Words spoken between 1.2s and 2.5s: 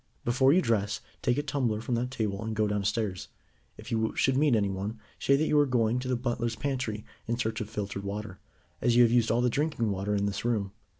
take a tumbler from that table,